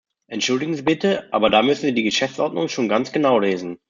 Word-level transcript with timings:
Entschuldigen 0.25 0.73
Sie 0.73 0.81
bitte, 0.81 1.31
aber 1.31 1.51
da 1.51 1.61
müssen 1.61 1.85
Sie 1.85 1.93
die 1.93 2.01
Geschäftsordnung 2.01 2.69
schon 2.69 2.89
ganz 2.89 3.11
genau 3.11 3.37
lesen. 3.37 3.77